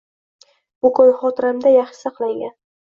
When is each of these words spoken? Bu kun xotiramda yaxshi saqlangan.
Bu 0.87 0.91
kun 1.01 1.13
xotiramda 1.21 1.77
yaxshi 1.79 2.03
saqlangan. 2.09 2.61